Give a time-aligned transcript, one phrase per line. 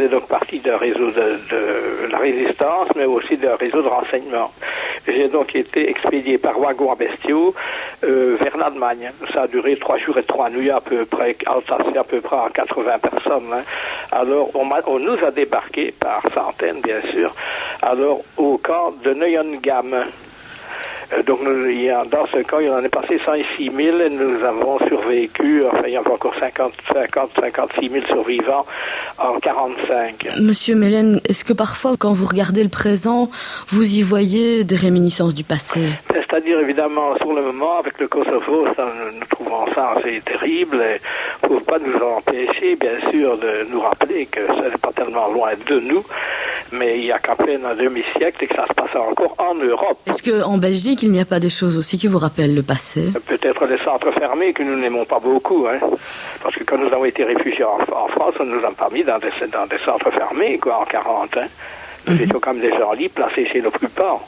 [0.00, 4.50] faisait donc partie d'un réseau de, la résistance, mais aussi d'un réseau de renseignement.
[5.06, 7.54] J'ai donc été expédié par wagon à bestiaux
[8.04, 9.10] euh, vers l'Allemagne.
[9.32, 12.36] Ça a duré trois jours et trois nuits à peu près, Alsace à peu près
[12.36, 13.52] à 80 personnes.
[13.52, 13.62] Hein.
[14.12, 17.34] Alors on, nous a débarqué par centaines, bien sûr,
[17.82, 20.06] alors au camp de Neuengamme.
[21.12, 21.40] Euh, donc,
[22.10, 25.94] dans ce cas, il en est passé 106 000 et nous avons survécu, enfin, il
[25.94, 28.64] y a encore 50, 50, 56 000 survivants
[29.20, 30.28] en 45.
[30.40, 33.30] Monsieur Mélène, est-ce que parfois, quand vous regardez le présent,
[33.68, 35.80] vous y voyez des réminiscences du passé?
[36.10, 40.82] C'est-à-dire, évidemment, sur le moment, avec le Kosovo, ça, nous trouvons ça assez terrible.
[41.48, 45.28] Il ne pas nous empêcher, bien sûr, de nous rappeler que ce n'est pas tellement
[45.28, 46.04] loin de nous,
[46.72, 49.54] mais il y a qu'à peine un demi-siècle et que ça se passe encore en
[49.54, 49.98] Europe.
[50.06, 53.12] Est-ce qu'en Belgique, il n'y a pas des choses aussi qui vous rappellent le passé?
[53.26, 55.66] Peut-être les centres fermés que nous n'aimons pas beaucoup.
[55.68, 55.78] Hein.
[56.42, 59.04] Parce que quand nous avons été réfugiés en, en France, on nous a pas mis
[59.04, 61.36] dans des, dans des centres fermés, quoi, en 40.
[61.36, 61.46] Hein.
[62.06, 62.22] Nous mm -hmm.
[62.24, 64.26] étions comme des gens libres placés chez nos plus pauvres.